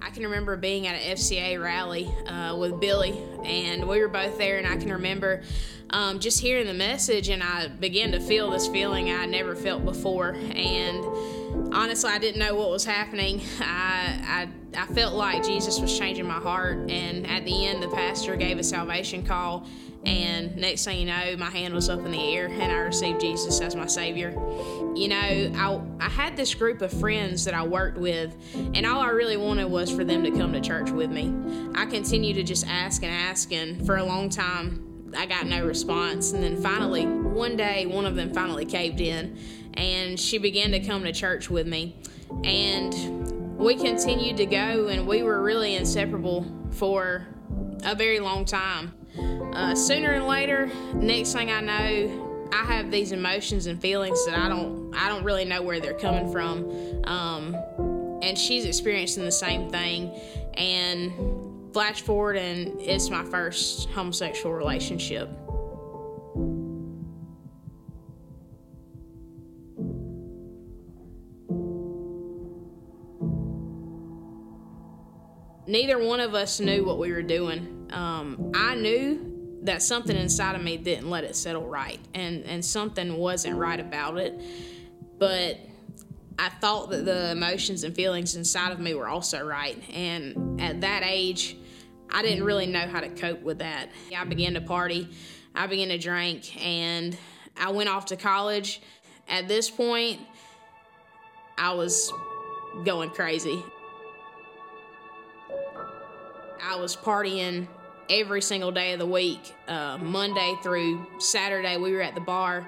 [0.00, 3.14] I can remember being at an FCA rally uh, with Billy,
[3.44, 5.42] and we were both there, and I can remember
[5.90, 9.84] um, just hearing the message, and I began to feel this feeling I never felt
[9.84, 10.30] before.
[10.30, 11.04] And
[11.72, 13.40] honestly, I didn't know what was happening.
[13.60, 17.88] I, I, I felt like Jesus was changing my heart, and at the end, the
[17.88, 19.66] pastor gave a salvation call.
[20.04, 23.20] And next thing you know, my hand was up in the air, and I received
[23.20, 24.30] Jesus as my Savior.
[24.94, 25.16] You know,
[25.98, 29.38] I, I had this group of friends that I worked with, and all I really
[29.38, 31.34] wanted was for them to come to church with me.
[31.74, 35.64] I continued to just ask and ask, and for a long time, I got no
[35.64, 36.32] response.
[36.32, 39.38] And then finally, one day, one of them finally caved in
[39.76, 41.96] and she began to come to church with me.
[42.44, 47.26] And we continued to go, and we were really inseparable for
[47.84, 48.92] a very long time.
[49.52, 54.38] Uh, sooner and later, next thing I know, I have these emotions and feelings that
[54.38, 57.02] I don't I don't really know where they're coming from.
[57.04, 57.56] Um,
[58.22, 60.12] and she's experiencing the same thing.
[60.54, 61.12] And
[61.74, 65.28] flash forward, and it's my first homosexual relationship.
[75.66, 77.88] Neither one of us knew what we were doing.
[77.90, 82.64] Um, I knew that something inside of me didn't let it settle right, and and
[82.64, 84.38] something wasn't right about it.
[85.18, 85.58] But
[86.38, 90.82] I thought that the emotions and feelings inside of me were also right, and at
[90.82, 91.56] that age,
[92.10, 93.88] I didn't really know how to cope with that.
[94.16, 95.08] I began to party,
[95.54, 97.16] I began to drink, and
[97.56, 98.82] I went off to college.
[99.28, 100.20] At this point,
[101.56, 102.12] I was
[102.84, 103.64] going crazy.
[106.66, 107.68] I was partying
[108.08, 109.54] every single day of the week.
[109.68, 112.66] Uh, Monday through Saturday, we were at the bar,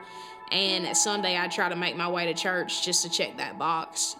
[0.53, 3.59] and at Sunday, I'd try to make my way to church just to check that
[3.59, 4.17] box.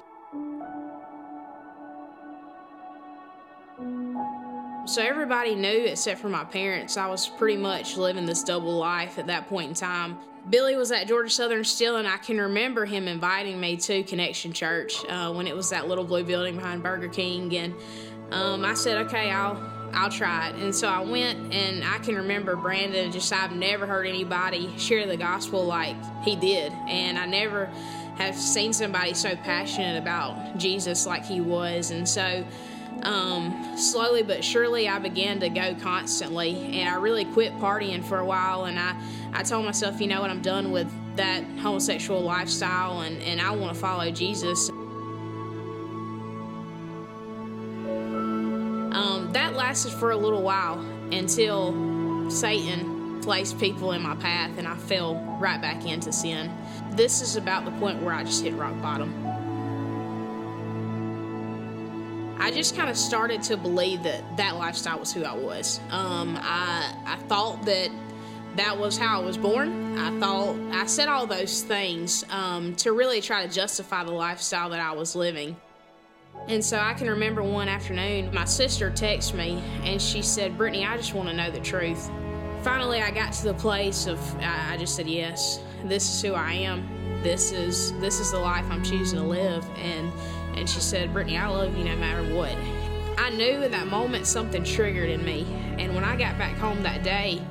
[4.87, 6.97] So everybody knew except for my parents.
[6.97, 10.17] I was pretty much living this double life at that point in time.
[10.49, 14.53] Billy was at Georgia Southern still, and I can remember him inviting me to Connection
[14.53, 17.55] Church uh, when it was that little blue building behind Burger King.
[17.57, 17.75] And
[18.31, 20.57] um, I said, okay, I'll I'll try it.
[20.57, 23.11] And so I went, and I can remember Brandon.
[23.13, 27.67] Just I've never heard anybody share the gospel like he did, and I never
[28.17, 31.91] have seen somebody so passionate about Jesus like he was.
[31.91, 32.45] And so
[33.03, 38.19] um, slowly but surely I began to go constantly and I really quit partying for
[38.19, 38.97] a while and I,
[39.33, 43.51] I told myself, you know what, I'm done with that homosexual lifestyle and, and I
[43.51, 44.71] want to follow Jesus.
[49.57, 50.79] Lasted for a little while
[51.13, 56.51] until Satan placed people in my path and I fell right back into sin.
[56.93, 59.13] This is about the point where I just hit rock bottom.
[62.39, 65.81] I just kind of started to believe that that lifestyle was who I was.
[65.91, 67.91] Um, I I thought that
[68.57, 69.99] that was how I was born.
[69.99, 74.71] I thought I said all those things um, to really try to justify the lifestyle
[74.71, 75.57] that I was living.
[76.49, 80.85] And so I can remember one afternoon, my sister texted me and she said, Brittany,
[80.85, 82.11] I just want to know the truth.
[82.63, 86.53] Finally, I got to the place of I, just said, yes, this is who I
[86.53, 86.89] am.
[87.23, 89.65] This is this is the life I'm choosing to live.
[89.79, 90.13] And
[90.57, 92.55] and she said, Brittany, I love you no matter what.
[93.19, 95.47] I knew in that moment something triggered in me.
[95.79, 97.43] And when I got back home that day,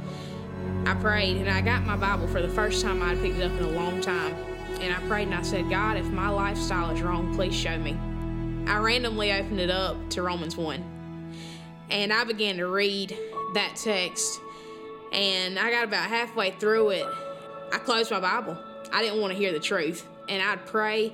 [0.85, 3.57] I prayed and I got my Bible for the first time I'd picked it up
[3.59, 4.33] in a long time.
[4.79, 7.97] And I prayed and I said, God, if my lifestyle is wrong, please show me.
[8.67, 10.83] I randomly opened it up to Romans 1.
[11.89, 13.15] And I began to read
[13.53, 14.39] that text.
[15.11, 17.05] And I got about halfway through it.
[17.71, 18.57] I closed my Bible.
[18.91, 20.07] I didn't want to hear the truth.
[20.27, 21.13] And I'd pray,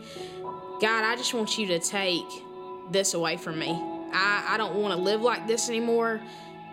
[0.81, 2.25] God, I just want you to take
[2.89, 3.71] this away from me.
[4.13, 6.21] I, I don't want to live like this anymore.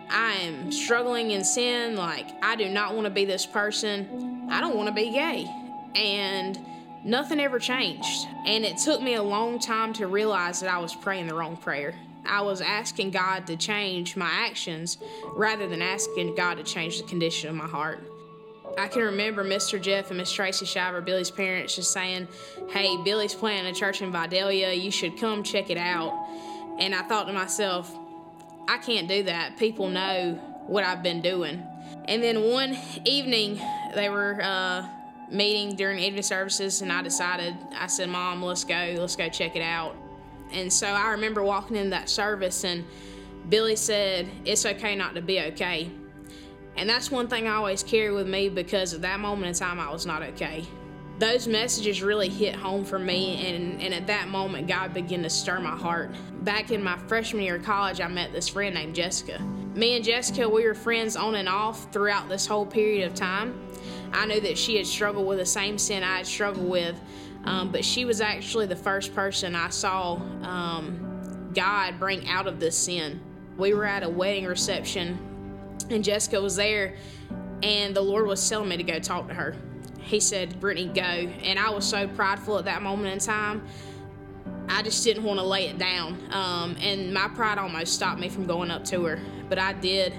[0.09, 1.95] I am struggling in sin.
[1.95, 4.47] Like, I do not want to be this person.
[4.49, 5.45] I don't want to be gay.
[5.95, 6.57] And
[7.03, 8.27] nothing ever changed.
[8.45, 11.57] And it took me a long time to realize that I was praying the wrong
[11.57, 11.95] prayer.
[12.25, 14.97] I was asking God to change my actions
[15.33, 17.99] rather than asking God to change the condition of my heart.
[18.77, 19.81] I can remember Mr.
[19.81, 22.27] Jeff and Miss Tracy Shiver, Billy's parents, just saying,
[22.69, 24.73] Hey, Billy's playing a church in Vidalia.
[24.73, 26.13] You should come check it out.
[26.79, 27.93] And I thought to myself,
[28.67, 29.57] I can't do that.
[29.57, 30.35] People know
[30.67, 31.63] what I've been doing.
[32.05, 33.59] And then one evening,
[33.95, 34.87] they were uh,
[35.31, 39.55] meeting during evening services, and I decided, I said, Mom, let's go, let's go check
[39.55, 39.95] it out.
[40.51, 42.85] And so I remember walking in that service, and
[43.49, 45.91] Billy said, It's okay not to be okay.
[46.75, 49.79] And that's one thing I always carry with me because at that moment in time,
[49.79, 50.65] I was not okay.
[51.17, 55.29] Those messages really hit home for me, and, and at that moment, God began to
[55.29, 56.11] stir my heart.
[56.45, 59.41] Back in my freshman year of college, I met this friend named Jessica.
[59.75, 63.59] Me and Jessica, we were friends on and off throughout this whole period of time.
[64.13, 66.99] I knew that she had struggled with the same sin I had struggled with,
[67.45, 72.59] um, but she was actually the first person I saw um, God bring out of
[72.59, 73.21] this sin.
[73.57, 75.25] We were at a wedding reception
[75.89, 76.95] and Jessica was there,
[77.63, 79.55] and the Lord was telling me to go talk to her.
[79.99, 81.01] He said, Brittany, go.
[81.01, 83.65] And I was so prideful at that moment in time.
[84.67, 86.17] I just didn't want to lay it down.
[86.31, 89.19] Um, and my pride almost stopped me from going up to her.
[89.49, 90.13] But I did.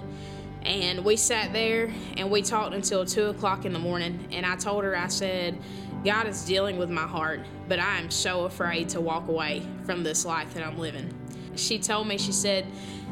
[0.63, 4.29] And we sat there and we talked until 2 o'clock in the morning.
[4.31, 5.59] And I told her, I said,
[6.05, 10.03] God is dealing with my heart, but I am so afraid to walk away from
[10.03, 11.15] this life that I'm living.
[11.57, 12.67] She told me, she said,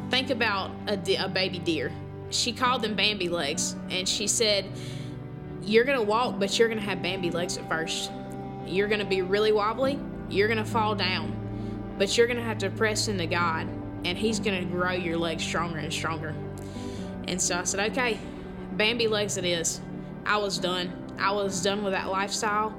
[0.09, 1.91] think about a, de- a baby deer
[2.29, 4.65] she called them Bambi legs, and she said,
[5.61, 8.11] You're gonna walk, but you're gonna have Bambi legs at first.
[8.65, 11.35] You're gonna be really wobbly, you're gonna fall down,
[11.97, 13.67] but you're gonna have to press into God,
[14.05, 16.35] and He's gonna grow your legs stronger and stronger.
[17.29, 18.19] And so I said, Okay,
[18.73, 19.79] Bambi legs it is.
[20.25, 20.91] I was done.
[21.17, 22.75] I was done with that lifestyle.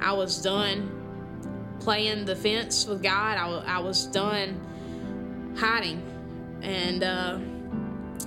[0.00, 3.38] I was done playing the fence with God.
[3.38, 6.02] I, I was done hiding.
[6.62, 7.38] And, uh,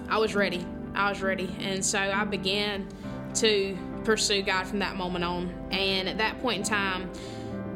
[0.10, 0.66] I was ready.
[0.94, 1.56] I was ready.
[1.60, 2.88] And so I began
[3.36, 5.54] to pursue God from that moment on.
[5.72, 7.12] And at that point in time,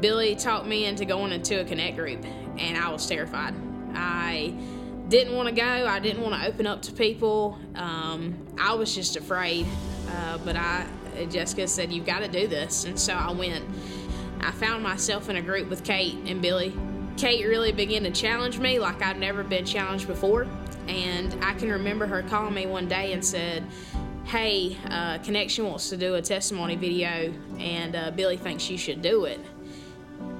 [0.00, 2.24] Billy talked me into going into a connect group,
[2.58, 3.54] and I was terrified.
[3.94, 4.54] I
[5.08, 5.62] didn't want to go.
[5.62, 7.58] I didn't want to open up to people.
[7.74, 9.66] Um, I was just afraid.
[10.08, 10.86] Uh, but I,
[11.30, 13.64] Jessica said, "You've got to do this," and so I went.
[14.40, 16.72] I found myself in a group with Kate and Billy.
[17.16, 20.46] Kate really began to challenge me like I've never been challenged before.
[20.86, 23.66] And I can remember her calling me one day and said,
[24.24, 29.02] Hey, uh, Connection wants to do a testimony video, and uh, Billy thinks you should
[29.02, 29.40] do it.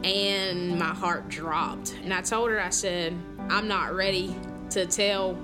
[0.05, 1.97] And my heart dropped.
[2.05, 3.19] And I told her, I said,
[3.51, 4.37] I'm not ready
[4.71, 5.39] to tell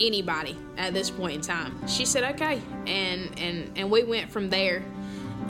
[0.00, 1.86] anybody at this point in time.
[1.86, 2.60] She said, okay.
[2.86, 4.82] And, and, and we went from there.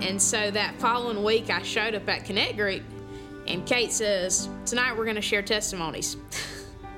[0.00, 2.82] And so that following week, I showed up at Connect Group,
[3.46, 6.16] and Kate says, Tonight we're going to share testimonies.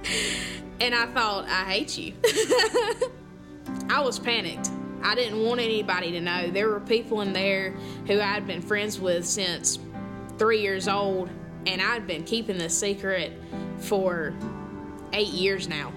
[0.80, 2.14] and I thought, I hate you.
[3.90, 4.70] I was panicked.
[5.02, 6.50] I didn't want anybody to know.
[6.50, 7.72] There were people in there
[8.06, 9.78] who I'd been friends with since
[10.38, 11.28] three years old,
[11.66, 13.32] and I'd been keeping this secret
[13.78, 14.34] for
[15.12, 15.92] eight years now.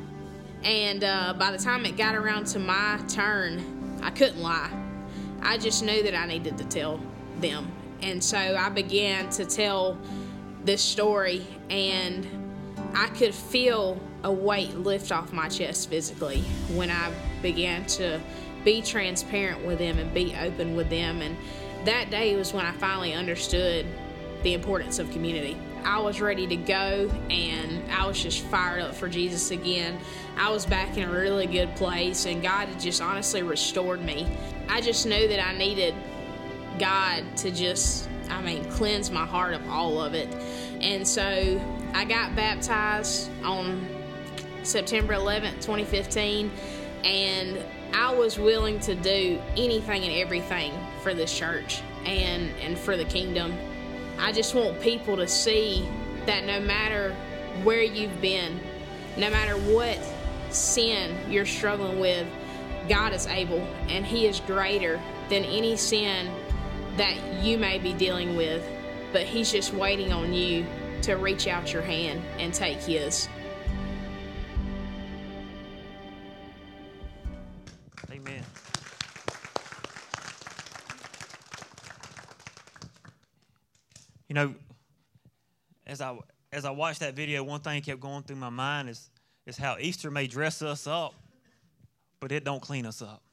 [0.64, 4.72] And uh, by the time it got around to my turn, I couldn't lie.
[5.42, 7.00] I just knew that I needed to tell
[7.40, 7.72] them.
[8.02, 9.98] And so I began to tell
[10.64, 12.28] this story, and
[12.94, 16.42] I could feel a weight lift off my chest physically
[16.74, 18.20] when I began to
[18.66, 21.22] be transparent with them and be open with them.
[21.22, 21.38] And
[21.86, 23.86] that day was when I finally understood
[24.44, 25.58] the importance of community.
[25.84, 30.00] I was ready to go and I was just fired up for Jesus again.
[30.38, 34.28] I was back in a really good place and God had just honestly restored me.
[34.68, 35.94] I just knew that I needed
[36.80, 40.34] God to just, I mean, cleanse my heart of all of it.
[40.82, 41.62] And so
[41.94, 43.88] I got baptized on
[44.64, 46.52] September 11th, 2015,
[47.04, 47.58] and
[47.94, 50.72] I was willing to do anything and everything
[51.02, 53.54] for this church and, and for the kingdom.
[54.20, 55.88] I just want people to see
[56.26, 57.16] that no matter
[57.64, 58.60] where you've been,
[59.18, 59.98] no matter what
[60.50, 62.28] sin you're struggling with,
[62.90, 66.32] God is able and He is greater than any sin
[66.98, 68.64] that you may be dealing with.
[69.14, 70.66] But He's just waiting on you
[71.04, 73.30] to reach out your hand and take His.
[84.30, 84.56] You know,
[85.86, 86.18] as I
[86.54, 89.10] as I watched that video, one thing kept going through my mind is
[89.46, 91.16] is how Easter may dress us up,
[92.20, 93.24] but it don't clean us up.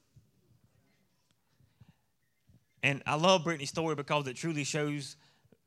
[2.82, 5.16] And I love Brittany's story because it truly shows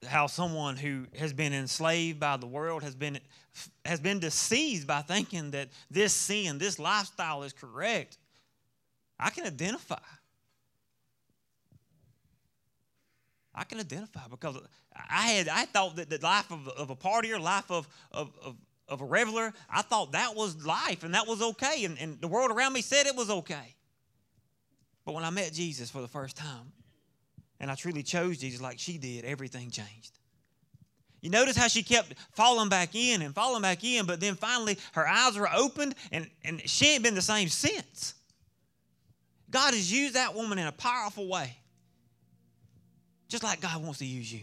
[0.07, 3.19] how someone who has been enslaved by the world has been
[3.85, 8.17] has been deceived by thinking that this sin, this lifestyle is correct.
[9.19, 9.99] I can identify.
[13.59, 14.57] I can identify because
[14.95, 18.55] I had I thought that the life of, of a partier, life of, of, of,
[18.87, 21.83] of a reveler, I thought that was life and that was okay.
[21.83, 23.75] And, and the world around me said it was okay.
[25.03, 26.71] But when I met Jesus for the first time,
[27.59, 30.17] and I truly chose Jesus like she did, everything changed.
[31.19, 34.77] You notice how she kept falling back in and falling back in, but then finally
[34.93, 38.13] her eyes were opened and, and she ain't been the same since.
[39.49, 41.57] God has used that woman in a powerful way,
[43.29, 44.41] just like God wants to use you.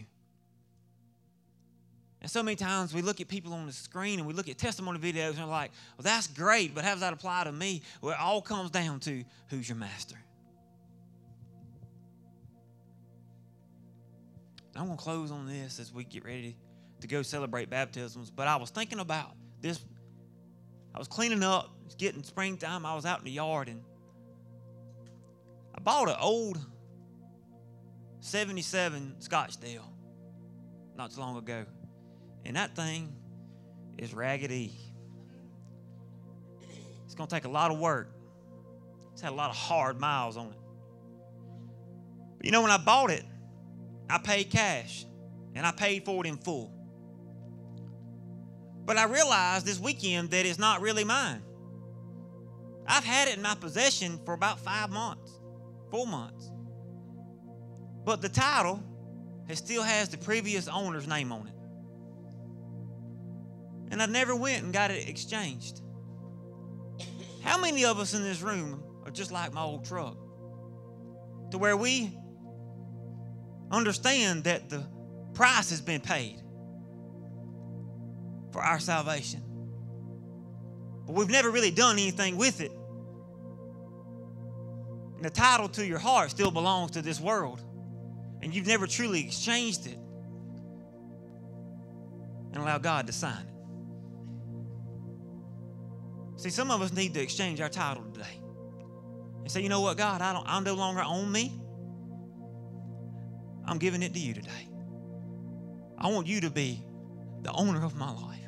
[2.21, 4.57] And so many times we look at people on the screen and we look at
[4.57, 7.83] testimony videos and we're like, well, that's great, but how does that apply to me?
[8.01, 10.17] Well, it all comes down to who's your master.
[14.75, 16.55] I'm going to close on this as we get ready
[17.01, 18.29] to go celebrate baptisms.
[18.29, 19.31] But I was thinking about
[19.61, 19.83] this.
[20.93, 22.85] I was cleaning up, it's getting springtime.
[22.85, 23.81] I was out in the yard and
[25.75, 26.59] I bought an old
[28.27, 29.85] 77 Scottsdale
[30.97, 31.65] not too long ago.
[32.43, 33.15] And that thing
[33.97, 34.73] is raggedy.
[37.05, 38.11] It's going to take a lot of work.
[39.13, 40.59] It's had a lot of hard miles on it.
[42.37, 43.23] But you know, when I bought it,
[44.09, 45.05] I paid cash
[45.55, 46.73] and I paid for it in full.
[48.85, 51.41] But I realized this weekend that it's not really mine.
[52.85, 55.31] I've had it in my possession for about five months,
[55.91, 56.51] four months.
[58.07, 58.81] But the title
[59.49, 61.53] it still has the previous owner's name on it.
[63.91, 65.81] And I never went and got it exchanged.
[67.43, 70.15] How many of us in this room are just like my old truck?
[71.51, 72.17] To where we
[73.71, 74.87] understand that the
[75.33, 76.41] price has been paid
[78.53, 79.43] for our salvation.
[81.05, 82.71] But we've never really done anything with it.
[85.17, 87.65] And the title to your heart still belongs to this world.
[88.47, 89.99] And you've never truly exchanged it
[92.53, 93.53] and allow God to sign it.
[96.39, 98.39] See, some of us need to exchange our title today
[99.41, 101.59] and say, you know what, God, I don't, I no longer own me.
[103.65, 104.69] I'm giving it to you today.
[105.97, 106.81] I want you to be
[107.41, 108.39] the owner of my life.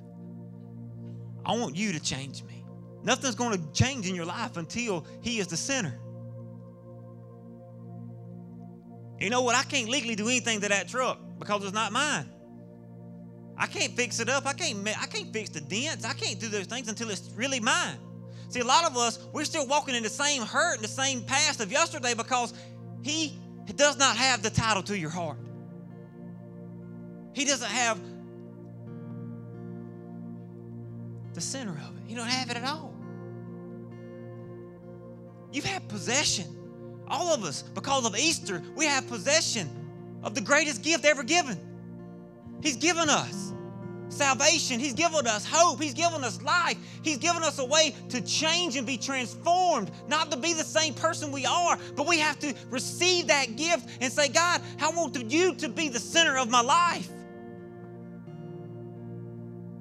[1.46, 2.64] I want you to change me.
[3.04, 6.00] Nothing's going to change in your life until He is the center.
[9.20, 9.56] You know what?
[9.56, 12.30] I can't legally do anything to that truck because it's not mine.
[13.58, 14.46] I can't fix it up.
[14.46, 16.06] I can't, I can't fix the dents.
[16.06, 17.98] I can't do those things until it's really mine.
[18.48, 21.22] See, a lot of us, we're still walking in the same hurt and the same
[21.22, 22.54] past of yesterday because
[23.04, 23.38] He
[23.76, 25.38] does not have the title to your heart.
[27.34, 28.00] He doesn't have
[31.34, 32.10] the center of it.
[32.10, 32.94] You don't have it at all.
[35.52, 36.59] You've had possession.
[37.10, 39.70] All of us, because of Easter, we have possession
[40.24, 41.58] of the greatest gift ever given.
[42.62, 43.54] He's given us
[44.10, 44.80] salvation.
[44.80, 45.82] He's given us hope.
[45.82, 46.78] He's given us life.
[47.04, 50.94] He's given us a way to change and be transformed, not to be the same
[50.94, 55.16] person we are, but we have to receive that gift and say, God, I want
[55.32, 57.10] you to be the center of my life.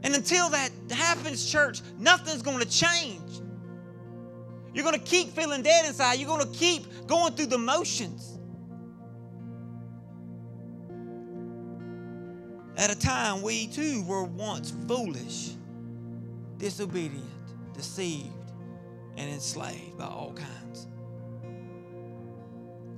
[0.03, 3.21] And until that happens, church, nothing's going to change.
[4.79, 6.21] You're going to keep feeling dead inside.
[6.21, 8.39] You're going to keep going through the motions.
[12.77, 15.55] At a time, we too were once foolish,
[16.59, 17.27] disobedient,
[17.75, 18.53] deceived,
[19.17, 20.87] and enslaved by all kinds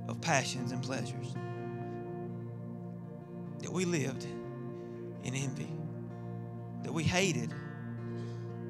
[0.07, 1.33] of passions and pleasures.
[3.63, 4.27] That we lived
[5.23, 5.73] in envy,
[6.83, 7.51] that we hated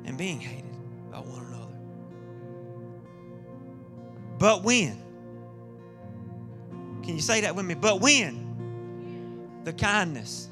[0.06, 1.61] and being hated by one another.
[4.42, 5.00] But when?
[7.04, 7.76] Can you say that with me?
[7.76, 9.62] But when?
[9.66, 10.50] The kindness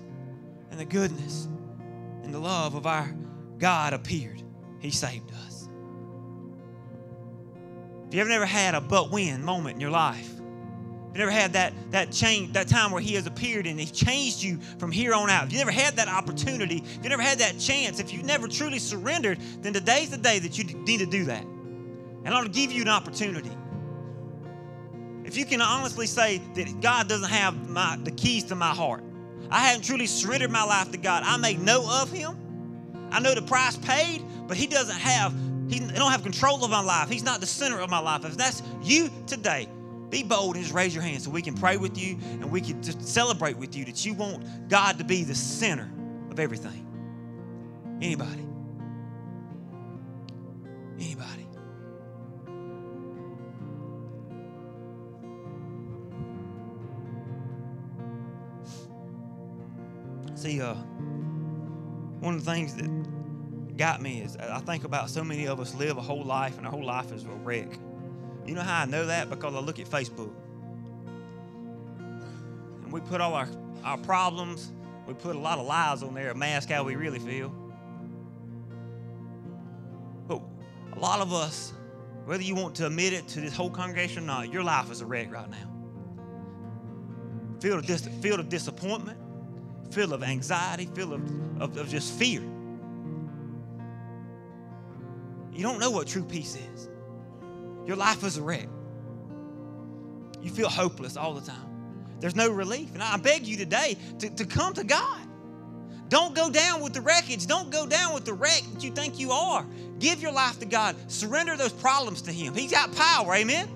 [0.69, 1.47] and the goodness
[2.21, 3.11] and the love of our
[3.57, 4.43] God appeared,
[4.77, 5.67] He saved us.
[8.07, 11.31] If you ever never had a but when moment in your life, if you never
[11.31, 14.91] had that, that change, that time where He has appeared and He changed you from
[14.91, 17.99] here on out, if you never had that opportunity, if you never had that chance,
[17.99, 21.43] if you never truly surrendered, then today's the day that you need to do that.
[21.43, 23.49] And I to give you an opportunity.
[25.29, 29.03] If you can honestly say that God doesn't have my, the keys to my heart,
[29.51, 31.21] I haven't truly surrendered my life to God.
[31.23, 32.35] I may know of Him.
[33.11, 35.31] I know the price paid, but He doesn't have,
[35.69, 37.09] He don't have control of my life.
[37.09, 38.25] He's not the center of my life.
[38.25, 39.69] If that's you today,
[40.09, 42.59] be bold and just raise your hand so we can pray with you and we
[42.59, 45.91] can just celebrate with you that you want God to be the center
[46.31, 46.87] of everything.
[48.01, 48.47] Anybody?
[50.99, 51.48] Anybody?
[60.39, 65.49] See, uh, one of the things that got me is I think about so many
[65.49, 67.77] of us live a whole life and our whole life is a wreck.
[68.45, 69.29] You know how I know that?
[69.29, 70.31] Because I look at Facebook.
[71.97, 73.49] And we put all our,
[73.83, 74.71] our problems,
[75.05, 77.53] we put a lot of lies on there mask how we really feel.
[80.25, 80.41] But
[80.93, 81.73] a lot of us,
[82.23, 85.01] whether you want to admit it to this whole congregation or not, your life is
[85.01, 85.69] a wreck right now.
[87.59, 89.19] Filled of, dis- filled of disappointment,
[89.91, 92.41] filled of anxiety, filled of, of, of just fear.
[95.51, 96.89] You don't know what true peace is.
[97.85, 98.67] Your life is a wreck.
[100.41, 101.69] You feel hopeless all the time.
[102.19, 102.93] There's no relief.
[102.93, 105.19] And I beg you today to, to come to God.
[106.07, 107.45] Don't go down with the wreckage.
[107.45, 109.65] Don't go down with the wreck that you think you are.
[109.99, 110.95] Give your life to God.
[111.11, 112.53] Surrender those problems to Him.
[112.53, 113.35] He's got power.
[113.35, 113.69] Amen.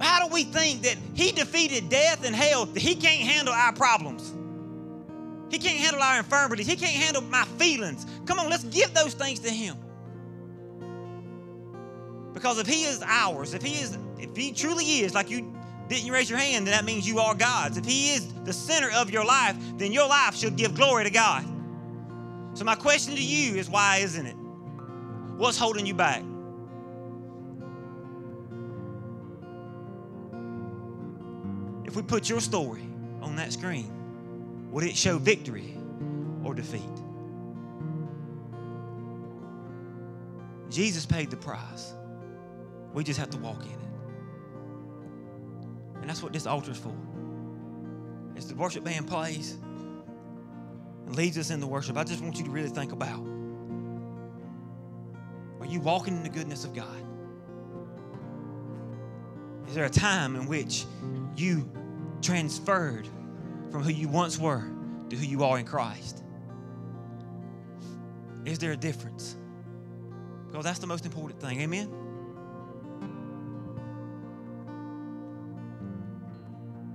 [0.00, 3.72] How do we think that He defeated death and hell, that He can't handle our
[3.72, 4.32] problems?
[5.54, 6.66] He can't handle our infirmities.
[6.66, 8.06] He can't handle my feelings.
[8.26, 9.76] Come on, let's give those things to Him.
[12.32, 15.54] Because if He is ours, if He is, if He truly is, like you
[15.88, 17.76] didn't raise your hand, then that means you are God's.
[17.76, 21.10] If He is the center of your life, then your life should give glory to
[21.10, 21.44] God.
[22.54, 24.36] So my question to you is why isn't it?
[25.36, 26.24] What's holding you back?
[31.84, 32.82] If we put your story
[33.22, 34.03] on that screen,
[34.74, 35.72] would it show victory
[36.42, 36.82] or defeat?
[40.68, 41.94] Jesus paid the price.
[42.92, 43.78] We just have to walk in it.
[46.00, 46.92] And that's what this altar is for.
[48.36, 49.52] As the worship band plays
[51.06, 53.24] and leads us in the worship, I just want you to really think about
[55.60, 57.00] are you walking in the goodness of God?
[59.68, 60.84] Is there a time in which
[61.36, 61.70] you
[62.20, 63.06] transferred
[63.74, 64.62] from who you once were
[65.10, 66.22] to who you are in Christ?
[68.44, 69.36] Is there a difference?
[70.46, 71.60] Because that's the most important thing.
[71.60, 71.92] Amen?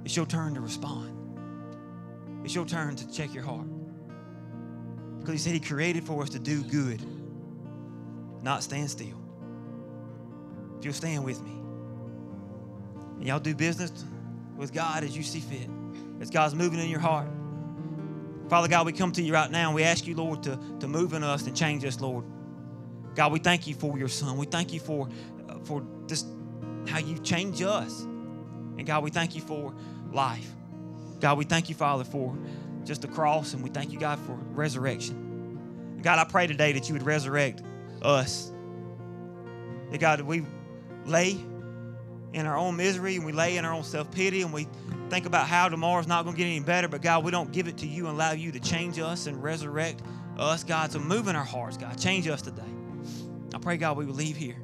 [0.06, 2.46] It's your turn to respond.
[2.46, 3.68] It's your turn to check your heart.
[5.20, 7.02] Because he said he created for us to do good,
[8.42, 9.22] not stand still.
[10.78, 11.60] If you'll stand with me.
[13.18, 13.92] And y'all do business
[14.56, 15.70] with God as you see fit.
[16.20, 17.28] As God's moving in your heart.
[18.50, 20.88] Father God, we come to you right now and we ask you, Lord, to, to
[20.88, 22.26] move in us and change us, Lord.
[23.16, 24.38] God, we thank you for your son.
[24.38, 25.08] We thank you for,
[25.48, 26.28] uh, for just
[26.88, 28.02] how you change us.
[28.02, 29.74] And God, we thank you for
[30.12, 30.50] life.
[31.20, 32.36] God, we thank you, Father, for
[32.86, 35.16] just the cross, and we thank you, God, for resurrection.
[35.96, 37.62] And God, I pray today that you would resurrect
[38.02, 38.52] us.
[39.92, 40.44] That God, we
[41.06, 41.38] lay
[42.34, 44.68] in our own misery and we lay in our own self pity and we
[45.10, 47.68] think about how tomorrow's not going to get any better, but God, we don't give
[47.68, 50.02] it to you and allow you to change us and resurrect
[50.38, 50.92] us, God.
[50.92, 52.00] So move in our hearts, God.
[52.00, 52.62] Change us today.
[53.54, 54.58] I pray, God, we will leave here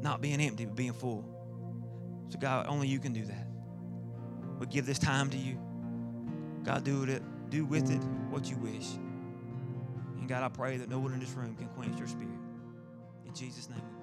[0.00, 1.24] not being empty, but being full.
[2.28, 3.46] So, God, only you can do that.
[4.58, 5.58] We give this time to you.
[6.62, 8.86] God, do it, do with it what you wish.
[10.18, 12.38] And God, I pray that no one in this room can quench your spirit.
[13.26, 13.93] In Jesus' name